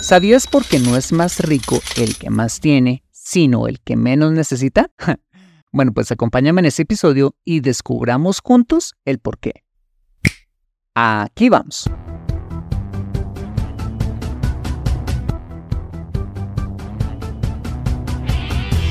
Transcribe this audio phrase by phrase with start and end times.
[0.00, 4.32] ¿Sabías por qué no es más rico el que más tiene, sino el que menos
[4.32, 4.90] necesita?
[5.72, 9.64] bueno, pues acompáñame en este episodio y descubramos juntos el por qué.
[10.94, 11.90] Aquí vamos.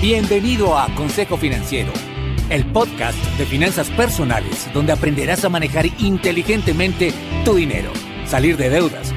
[0.02, 1.92] Bienvenido a Consejo Financiero,
[2.50, 7.14] el podcast de finanzas personales donde aprenderás a manejar inteligentemente
[7.46, 7.92] tu dinero,
[8.26, 9.17] salir de deudas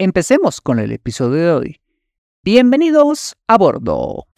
[0.00, 1.80] Empecemos con el episodio de hoy.
[2.44, 4.28] Bienvenidos a bordo.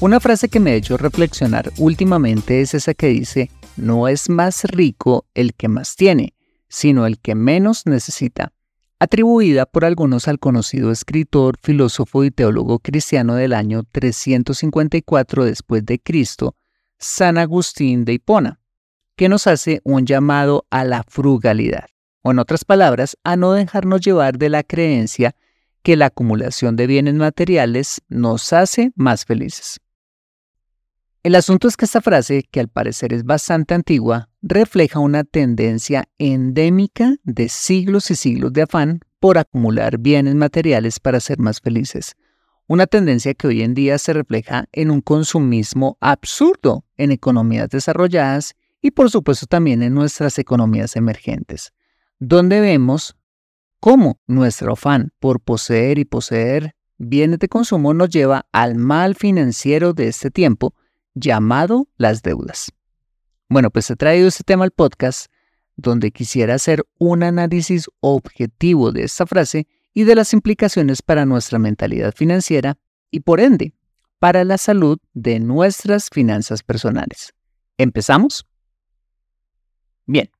[0.00, 4.64] Una frase que me ha hecho reflexionar últimamente es esa que dice, no es más
[4.64, 6.34] rico el que más tiene,
[6.68, 8.52] sino el que menos necesita,
[8.98, 16.00] atribuida por algunos al conocido escritor, filósofo y teólogo cristiano del año 354 después de
[16.00, 16.56] Cristo,
[16.98, 18.58] San Agustín de Hipona,
[19.14, 21.91] que nos hace un llamado a la frugalidad
[22.22, 25.34] o en otras palabras, a no dejarnos llevar de la creencia
[25.82, 29.80] que la acumulación de bienes materiales nos hace más felices.
[31.24, 36.08] El asunto es que esta frase, que al parecer es bastante antigua, refleja una tendencia
[36.18, 42.16] endémica de siglos y siglos de afán por acumular bienes materiales para ser más felices.
[42.66, 48.54] Una tendencia que hoy en día se refleja en un consumismo absurdo en economías desarrolladas
[48.80, 51.72] y por supuesto también en nuestras economías emergentes
[52.24, 53.16] donde vemos
[53.80, 59.92] cómo nuestro afán por poseer y poseer bienes de consumo nos lleva al mal financiero
[59.92, 60.72] de este tiempo
[61.14, 62.70] llamado las deudas.
[63.48, 65.32] Bueno, pues he traído este tema al podcast
[65.74, 71.58] donde quisiera hacer un análisis objetivo de esta frase y de las implicaciones para nuestra
[71.58, 72.78] mentalidad financiera
[73.10, 73.74] y por ende
[74.20, 77.34] para la salud de nuestras finanzas personales.
[77.78, 78.46] ¿Empezamos?
[80.06, 80.30] Bien,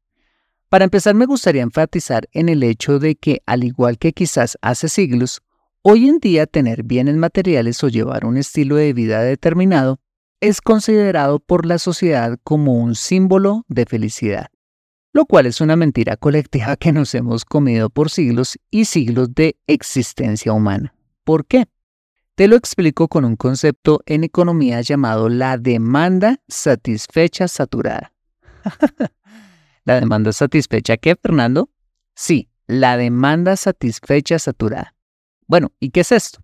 [0.72, 4.88] para empezar, me gustaría enfatizar en el hecho de que, al igual que quizás hace
[4.88, 5.43] siglos,
[5.83, 10.00] hoy en día tener bienes materiales o llevar un estilo de vida determinado
[10.41, 14.47] es considerado por la sociedad como un símbolo de felicidad,
[15.12, 19.59] lo cual es una mentira colectiva que nos hemos comido por siglos y siglos de
[19.66, 20.94] existencia humana.
[21.22, 21.66] ¿Por qué?
[22.34, 28.15] Te lo explico con un concepto en economía llamado la demanda satisfecha saturada.
[29.84, 31.71] ¿La demanda satisfecha qué, Fernando?
[32.15, 34.95] Sí, la demanda satisfecha saturada.
[35.47, 36.42] Bueno, ¿y qué es esto?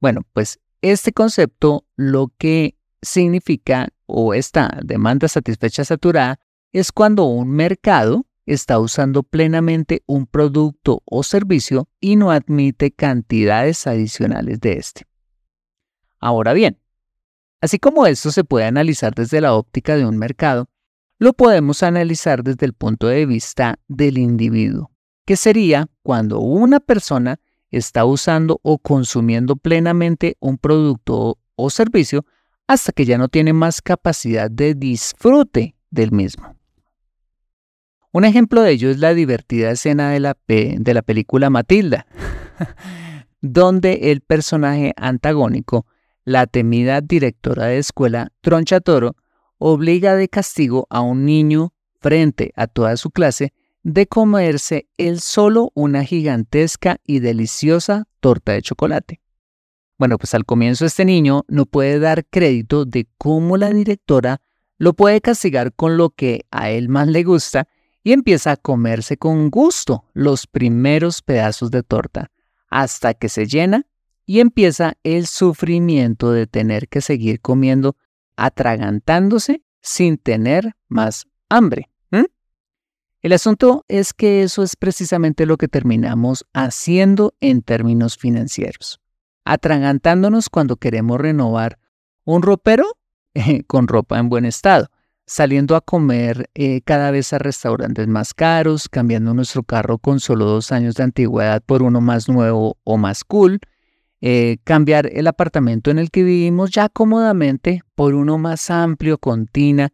[0.00, 6.38] Bueno, pues este concepto lo que significa o esta demanda satisfecha saturada
[6.72, 13.86] es cuando un mercado está usando plenamente un producto o servicio y no admite cantidades
[13.86, 15.06] adicionales de este.
[16.20, 16.78] Ahora bien,
[17.60, 20.68] así como esto se puede analizar desde la óptica de un mercado,
[21.18, 24.90] lo podemos analizar desde el punto de vista del individuo,
[25.24, 27.40] que sería cuando una persona
[27.70, 32.24] está usando o consumiendo plenamente un producto o servicio
[32.66, 36.54] hasta que ya no tiene más capacidad de disfrute del mismo.
[38.12, 42.06] Un ejemplo de ello es la divertida escena de la, de la película Matilda,
[43.40, 45.86] donde el personaje antagónico,
[46.24, 49.16] la temida directora de escuela Troncha Toro,
[49.58, 55.70] obliga de castigo a un niño frente a toda su clase de comerse él solo
[55.74, 59.20] una gigantesca y deliciosa torta de chocolate.
[59.98, 64.42] Bueno, pues al comienzo este niño no puede dar crédito de cómo la directora
[64.78, 67.68] lo puede castigar con lo que a él más le gusta
[68.02, 72.30] y empieza a comerse con gusto los primeros pedazos de torta
[72.68, 73.86] hasta que se llena
[74.26, 77.96] y empieza el sufrimiento de tener que seguir comiendo
[78.36, 81.90] atragantándose sin tener más hambre.
[83.22, 89.00] El asunto es que eso es precisamente lo que terminamos haciendo en términos financieros
[89.46, 91.78] atragantándonos cuando queremos renovar
[92.24, 92.84] un ropero
[93.68, 94.88] con ropa en buen estado,
[95.24, 100.44] saliendo a comer eh, cada vez a restaurantes más caros, cambiando nuestro carro con solo
[100.44, 103.60] dos años de antigüedad por uno más nuevo o más cool,
[104.20, 109.46] eh, cambiar el apartamento en el que vivimos ya cómodamente por uno más amplio con
[109.46, 109.92] tina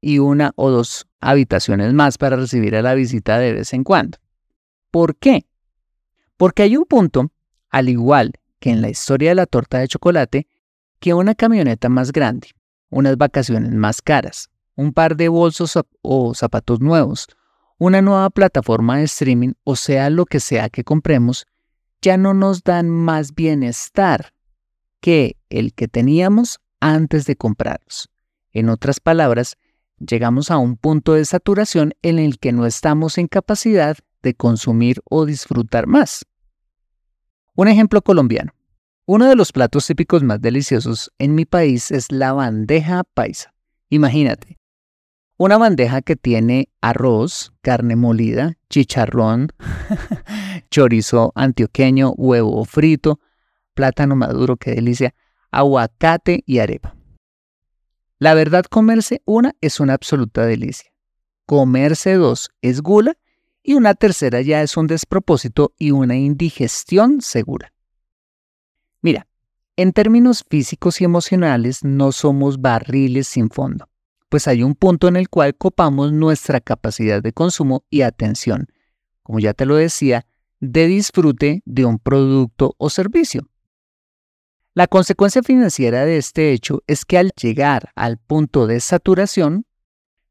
[0.00, 4.18] y una o dos habitaciones más para recibir a la visita de vez en cuando.
[4.90, 5.46] ¿Por qué?
[6.36, 7.30] Porque hay un punto,
[7.70, 10.48] al igual que en la historia de la torta de chocolate
[11.00, 12.48] que una camioneta más grande,
[12.90, 17.26] unas vacaciones más caras, un par de bolsos o zapatos nuevos,
[17.78, 21.46] una nueva plataforma de streaming o sea lo que sea que compremos,
[22.02, 24.34] ya no nos dan más bienestar
[25.00, 28.10] que el que teníamos antes de comprarlos.
[28.50, 29.56] En otras palabras,
[29.98, 35.00] llegamos a un punto de saturación en el que no estamos en capacidad de consumir
[35.08, 36.26] o disfrutar más.
[37.54, 38.52] Un ejemplo colombiano.
[39.06, 43.52] Uno de los platos típicos más deliciosos en mi país es la bandeja paisa.
[43.90, 44.58] Imagínate,
[45.36, 49.48] una bandeja que tiene arroz, carne molida, chicharrón,
[50.70, 53.20] chorizo antioqueño, huevo frito,
[53.74, 55.14] plátano maduro, qué delicia,
[55.50, 56.96] aguacate y arepa.
[58.18, 60.92] La verdad, comerse una es una absoluta delicia.
[61.46, 63.16] Comerse dos es gula
[63.62, 67.72] y una tercera ya es un despropósito y una indigestión segura.
[69.00, 69.26] Mira,
[69.76, 73.88] en términos físicos y emocionales no somos barriles sin fondo,
[74.32, 78.66] pues hay un punto en el cual copamos nuestra capacidad de consumo y atención,
[79.22, 80.24] como ya te lo decía,
[80.58, 83.50] de disfrute de un producto o servicio.
[84.72, 89.66] La consecuencia financiera de este hecho es que al llegar al punto de saturación,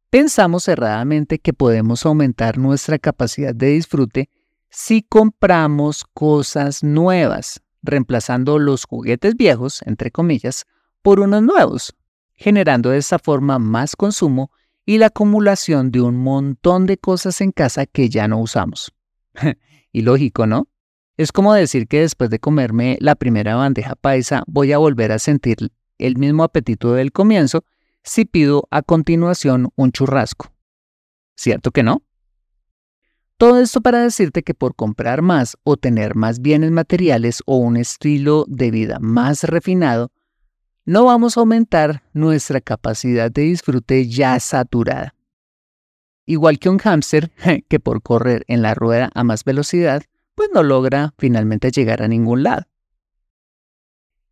[0.09, 4.29] Pensamos erradamente que podemos aumentar nuestra capacidad de disfrute
[4.69, 10.65] si compramos cosas nuevas, reemplazando los juguetes viejos, entre comillas,
[11.01, 11.95] por unos nuevos,
[12.41, 14.51] generando de esa forma más consumo
[14.83, 18.91] y la acumulación de un montón de cosas en casa que ya no usamos.
[19.91, 20.67] y lógico, ¿no?
[21.17, 25.19] Es como decir que después de comerme la primera bandeja paisa voy a volver a
[25.19, 27.63] sentir el mismo apetito del comienzo
[28.01, 30.51] si pido a continuación un churrasco.
[31.35, 32.01] ¿Cierto que no?
[33.37, 37.77] Todo esto para decirte que por comprar más o tener más bienes materiales o un
[37.77, 40.11] estilo de vida más refinado,
[40.85, 45.13] no vamos a aumentar nuestra capacidad de disfrute ya saturada.
[46.25, 47.31] Igual que un hámster
[47.67, 50.03] que por correr en la rueda a más velocidad,
[50.35, 52.63] pues no logra finalmente llegar a ningún lado.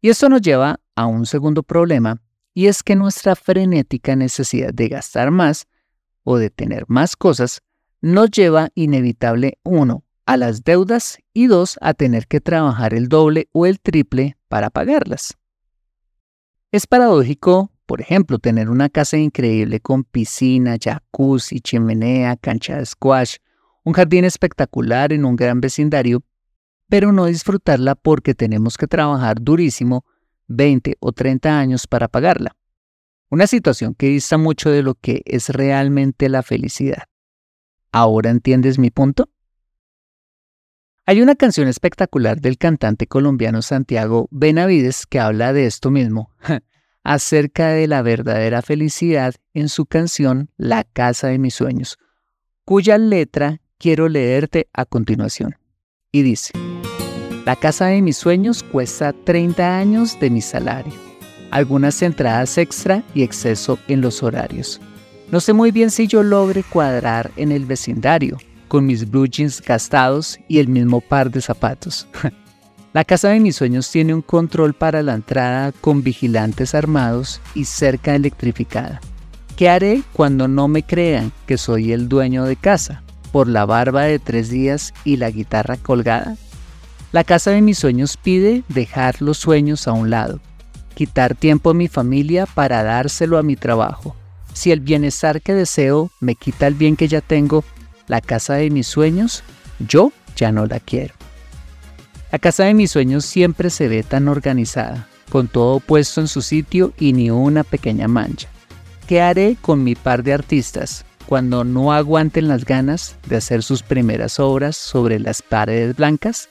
[0.01, 2.21] Y esto nos lleva a un segundo problema
[2.53, 5.67] y es que nuestra frenética necesidad de gastar más
[6.23, 7.61] o de tener más cosas
[8.01, 13.49] nos lleva inevitable, uno, a las deudas y dos, a tener que trabajar el doble
[13.51, 15.38] o el triple para pagarlas.
[16.71, 23.37] Es paradójico, por ejemplo, tener una casa increíble con piscina, jacuzzi, chimenea, cancha de squash,
[23.83, 26.21] un jardín espectacular en un gran vecindario,
[26.87, 30.05] pero no disfrutarla porque tenemos que trabajar durísimo
[30.47, 32.55] 20 o 30 años para pagarla.
[33.31, 37.05] Una situación que dista mucho de lo que es realmente la felicidad.
[37.91, 39.27] ¿Ahora entiendes mi punto?
[41.09, 46.29] Hay una canción espectacular del cantante colombiano Santiago Benavides que habla de esto mismo,
[47.03, 51.97] acerca de la verdadera felicidad en su canción La Casa de mis Sueños,
[52.63, 55.55] cuya letra quiero leerte a continuación.
[56.11, 56.53] Y dice,
[57.43, 60.93] la casa de mis sueños cuesta 30 años de mi salario,
[61.49, 64.79] algunas entradas extra y exceso en los horarios.
[65.31, 68.37] No sé muy bien si yo logre cuadrar en el vecindario,
[68.69, 72.07] con mis blue jeans gastados y el mismo par de zapatos.
[72.93, 77.65] La casa de mis sueños tiene un control para la entrada con vigilantes armados y
[77.65, 78.99] cerca electrificada.
[79.55, 84.03] ¿Qué haré cuando no me crean que soy el dueño de casa por la barba
[84.03, 86.35] de tres días y la guitarra colgada?
[87.11, 90.39] La casa de mis sueños pide dejar los sueños a un lado,
[90.95, 94.15] quitar tiempo a mi familia para dárselo a mi trabajo.
[94.53, 97.63] Si el bienestar que deseo me quita el bien que ya tengo,
[98.09, 99.43] la casa de mis sueños,
[99.79, 101.13] yo ya no la quiero.
[102.31, 106.41] La casa de mis sueños siempre se ve tan organizada, con todo puesto en su
[106.41, 108.49] sitio y ni una pequeña mancha.
[109.07, 113.81] ¿Qué haré con mi par de artistas cuando no aguanten las ganas de hacer sus
[113.81, 116.49] primeras obras sobre las paredes blancas?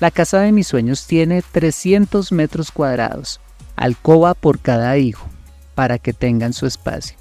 [0.00, 3.40] La casa de mis sueños tiene 300 metros cuadrados,
[3.76, 5.28] alcoba por cada hijo,
[5.74, 7.19] para que tengan su espacio.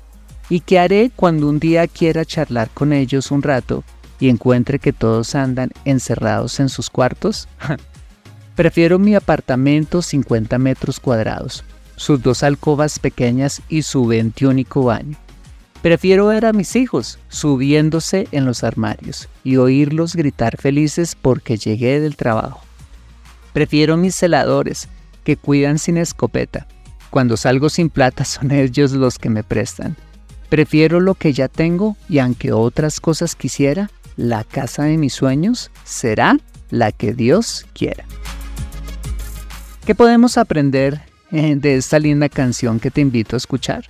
[0.50, 3.84] ¿Y qué haré cuando un día quiera charlar con ellos un rato
[4.20, 7.48] y encuentre que todos andan encerrados en sus cuartos?
[8.56, 11.64] Prefiero mi apartamento 50 metros cuadrados,
[11.96, 15.18] sus dos alcobas pequeñas y su veintiúnico baño.
[15.84, 22.02] Prefiero ver a mis hijos subiéndose en los armarios y oírlos gritar felices porque llegué
[22.02, 22.62] del trabajo.
[23.54, 24.90] Prefiero mis celadores
[25.24, 26.68] que cuidan sin escopeta.
[27.12, 29.96] Cuando salgo sin plata son ellos los que me prestan.
[30.50, 35.72] Prefiero lo que ya tengo y aunque otras cosas quisiera, la casa de mis sueños
[35.84, 36.38] será
[36.72, 38.06] la que Dios quiera.
[39.86, 41.02] ¿Qué podemos aprender
[41.32, 43.86] eh, de esta linda canción que te invito a escuchar?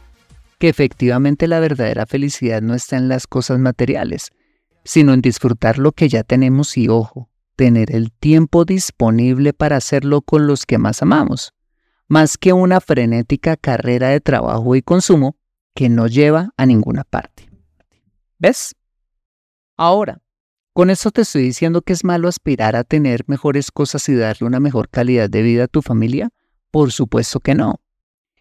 [0.60, 4.32] Que efectivamente la verdadera felicidad no está en las cosas materiales,
[4.84, 10.22] sino en disfrutar lo que ya tenemos y ojo, tener el tiempo disponible para hacerlo
[10.22, 11.54] con los que más amamos,
[12.10, 15.39] más que una frenética carrera de trabajo y consumo
[15.74, 17.50] que no lleva a ninguna parte.
[18.38, 18.76] ¿Ves?
[19.78, 20.22] Ahora,
[20.74, 24.48] con eso te estoy diciendo que es malo aspirar a tener mejores cosas y darle
[24.48, 26.30] una mejor calidad de vida a tu familia.
[26.72, 27.82] Por supuesto que no.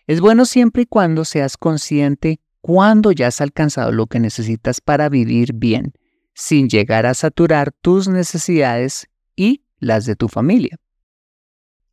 [0.06, 5.08] Es bueno siempre y cuando seas consciente cuando ya has alcanzado lo que necesitas para
[5.08, 5.92] vivir bien,
[6.34, 9.06] sin llegar a saturar tus necesidades
[9.36, 10.78] y las de tu familia.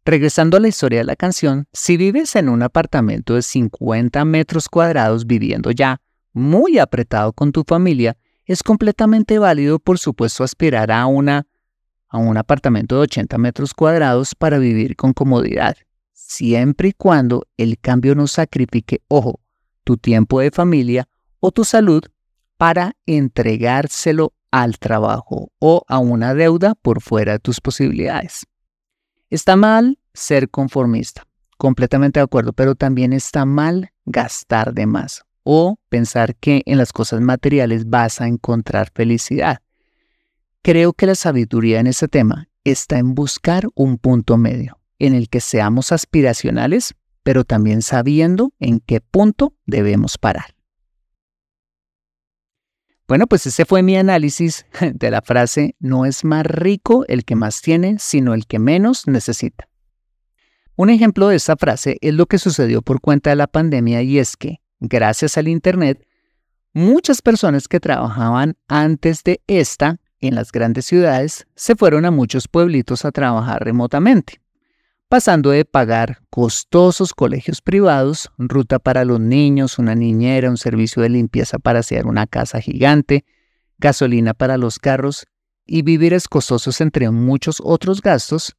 [0.07, 4.69] Regresando a la historia de la canción, si vives en un apartamento de 50 metros
[4.69, 5.99] cuadrados viviendo ya
[6.31, 11.47] muy apretado con tu familia, es completamente válido, por supuesto, aspirar a, una,
[12.07, 15.75] a un apartamento de 80 metros cuadrados para vivir con comodidad,
[16.13, 19.39] siempre y cuando el cambio no sacrifique, ojo,
[19.83, 21.07] tu tiempo de familia
[21.39, 22.03] o tu salud
[22.57, 28.45] para entregárselo al trabajo o a una deuda por fuera de tus posibilidades.
[29.29, 31.27] Está mal ser conformista,
[31.57, 36.91] completamente de acuerdo, pero también está mal gastar de más o pensar que en las
[36.91, 39.59] cosas materiales vas a encontrar felicidad.
[40.63, 45.29] Creo que la sabiduría en ese tema está en buscar un punto medio, en el
[45.29, 50.54] que seamos aspiracionales, pero también sabiendo en qué punto debemos parar.
[53.07, 57.35] Bueno, pues ese fue mi análisis de la frase, no es más rico el que
[57.35, 59.69] más tiene, sino el que menos necesita.
[60.75, 64.19] Un ejemplo de esta frase es lo que sucedió por cuenta de la pandemia y
[64.19, 66.05] es que gracias al Internet,
[66.73, 72.47] muchas personas que trabajaban antes de esta en las grandes ciudades se fueron a muchos
[72.47, 74.41] pueblitos a trabajar remotamente,
[75.09, 81.09] pasando de pagar costosos colegios privados, ruta para los niños, una niñera, un servicio de
[81.09, 83.25] limpieza para hacer una casa gigante,
[83.77, 85.25] gasolina para los carros
[85.65, 88.55] y víveres costosos entre muchos otros gastos,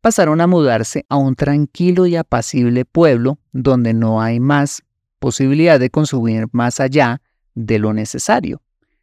[0.00, 4.82] pasaron a mudarse a un tranquilo y apacible pueblo donde no hay más
[5.18, 7.20] posibilidad de consumir más allá
[7.54, 8.62] de lo necesario,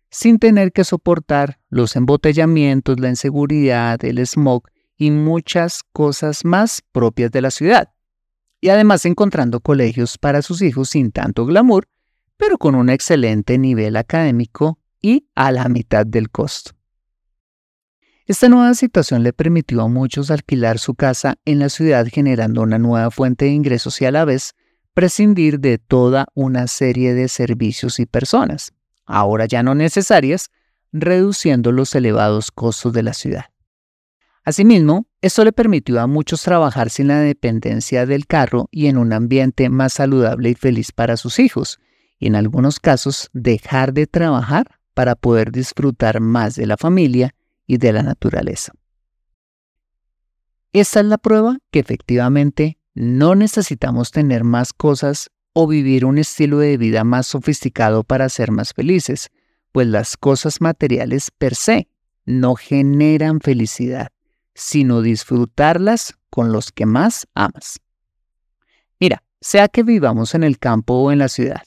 [0.10, 4.64] sin tener que soportar los embotellamientos, la inseguridad, el smog
[4.98, 7.92] y muchas cosas más propias de la ciudad.
[8.62, 11.88] Y además encontrando colegios para sus hijos sin tanto glamour,
[12.38, 16.72] pero con un excelente nivel académico y a la mitad del costo.
[18.28, 22.80] Esta nueva situación le permitió a muchos alquilar su casa en la ciudad generando una
[22.80, 24.56] nueva fuente de ingresos y a la vez
[24.96, 28.74] prescindir de toda una serie de servicios y personas,
[29.06, 30.50] ahora ya no necesarias,
[30.92, 33.46] reduciendo los elevados costos de la ciudad.
[34.46, 39.12] Asimismo, esto le permitió a muchos trabajar sin la dependencia del carro y en un
[39.12, 41.80] ambiente más saludable y feliz para sus hijos,
[42.20, 47.34] y en algunos casos dejar de trabajar para poder disfrutar más de la familia
[47.66, 48.72] y de la naturaleza.
[50.74, 56.60] Esta es la prueba que efectivamente no necesitamos tener más cosas o vivir un estilo
[56.60, 59.32] de vida más sofisticado para ser más felices,
[59.72, 61.88] pues las cosas materiales per se
[62.26, 64.10] no generan felicidad,
[64.56, 67.80] sino disfrutarlas con los que más amas.
[69.00, 71.62] Mira, sea que vivamos en el campo o en la ciudad,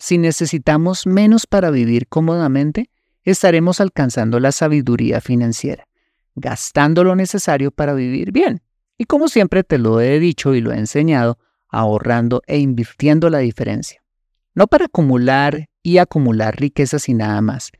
[0.00, 2.88] Si necesitamos menos para vivir cómodamente,
[3.24, 5.88] estaremos alcanzando la sabiduría financiera,
[6.36, 8.62] gastando lo necesario para vivir bien.
[8.96, 13.38] Y como siempre te lo he dicho y lo he enseñado, ahorrando e invirtiendo la
[13.38, 14.00] diferencia.
[14.54, 17.72] No para acumular y acumular riquezas y nada más,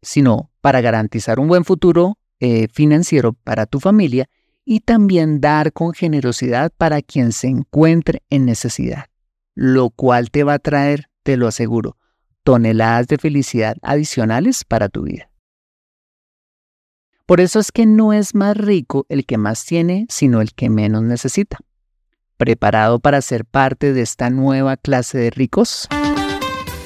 [0.00, 4.28] sino para garantizar un buen futuro eh, financiero para tu familia
[4.64, 9.06] y también dar con generosidad para quien se encuentre en necesidad,
[9.54, 11.96] lo cual te va a traer, te lo aseguro,
[12.42, 15.30] toneladas de felicidad adicionales para tu vida.
[17.26, 20.68] Por eso es que no es más rico el que más tiene, sino el que
[20.68, 21.58] menos necesita.
[22.36, 25.88] ¿Preparado para ser parte de esta nueva clase de ricos?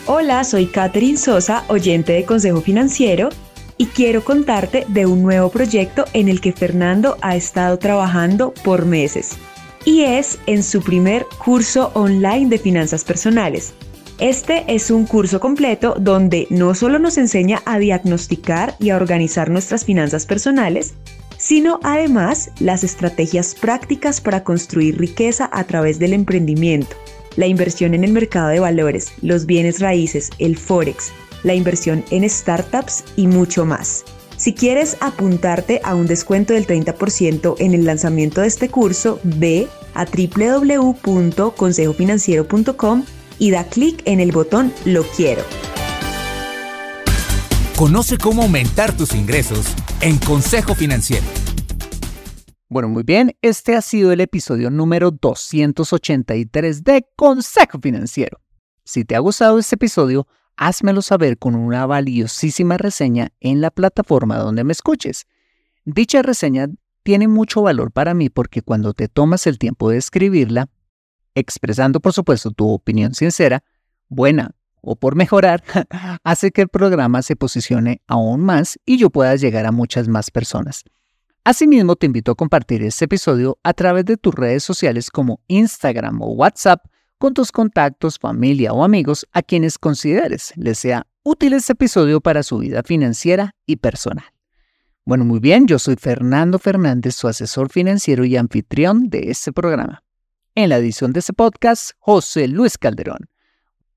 [0.06, 3.30] Hola, soy Catherine Sosa, oyente de Consejo Financiero,
[3.78, 8.84] y quiero contarte de un nuevo proyecto en el que Fernando ha estado trabajando por
[8.84, 9.36] meses.
[9.84, 13.72] Y es en su primer curso online de finanzas personales.
[14.18, 19.48] Este es un curso completo donde no solo nos enseña a diagnosticar y a organizar
[19.48, 20.94] nuestras finanzas personales,
[21.38, 26.96] sino además las estrategias prácticas para construir riqueza a través del emprendimiento,
[27.36, 32.28] la inversión en el mercado de valores, los bienes raíces, el forex, la inversión en
[32.28, 34.04] startups y mucho más.
[34.36, 39.68] Si quieres apuntarte a un descuento del 30% en el lanzamiento de este curso, ve
[39.94, 43.04] a www.consejofinanciero.com
[43.40, 45.42] y da clic en el botón Lo quiero.
[47.76, 49.66] Conoce cómo aumentar tus ingresos
[50.00, 51.26] en Consejo Financiero.
[52.68, 58.40] Bueno, muy bien, este ha sido el episodio número 283 de Consejo Financiero.
[58.84, 60.26] Si te ha gustado este episodio,
[60.58, 65.26] házmelo saber con una valiosísima reseña en la plataforma donde me escuches.
[65.84, 66.68] Dicha reseña
[67.02, 70.68] tiene mucho valor para mí porque cuando te tomas el tiempo de escribirla,
[71.34, 73.62] expresando por supuesto tu opinión sincera,
[74.08, 74.50] buena
[74.80, 75.62] o por mejorar,
[76.24, 80.30] hace que el programa se posicione aún más y yo pueda llegar a muchas más
[80.30, 80.84] personas.
[81.44, 86.20] Asimismo, te invito a compartir este episodio a través de tus redes sociales como Instagram
[86.20, 86.84] o WhatsApp
[87.18, 92.42] con tus contactos, familia o amigos a quienes consideres les sea útil este episodio para
[92.42, 94.24] su vida financiera y personal.
[95.04, 100.02] Bueno, muy bien, yo soy Fernando Fernández, su asesor financiero y anfitrión de este programa.
[100.54, 103.28] En la edición de este podcast, José Luis Calderón.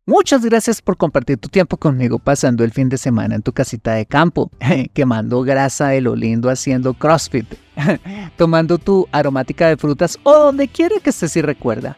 [0.06, 3.94] Muchas gracias por compartir tu tiempo conmigo pasando el fin de semana en tu casita
[3.94, 4.50] de campo,
[4.94, 7.46] quemando grasa de lo lindo haciendo CrossFit,
[8.38, 11.98] tomando tu aromática de frutas o donde quiera que estés y recuerda.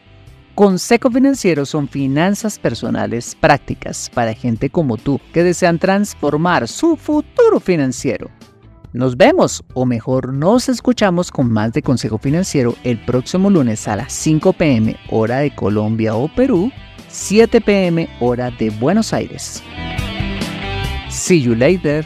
[0.54, 7.58] Consejo Financiero son finanzas personales prácticas para gente como tú que desean transformar su futuro
[7.58, 8.30] financiero.
[8.92, 13.96] Nos vemos, o mejor nos escuchamos con más de Consejo Financiero el próximo lunes a
[13.96, 16.70] las 5 pm hora de Colombia o Perú
[17.08, 19.60] 7 pm hora de Buenos Aires.
[21.08, 22.04] See you later.